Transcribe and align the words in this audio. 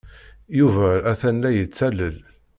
Yuba 0.59 0.87
atan 1.11 1.35
la 1.43 1.49
yettalel. 1.57 2.17